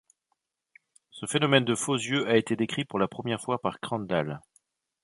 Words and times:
Ce 1.11 1.27
phénomène 1.27 1.63
des 1.63 1.75
faux 1.75 1.93
yeux 1.93 2.27
a 2.27 2.35
été 2.35 2.55
décrit 2.55 2.85
pour 2.85 2.97
la 2.97 3.07
première 3.07 3.39
fois 3.39 3.61
par 3.61 3.79
Crandall. 3.79 4.41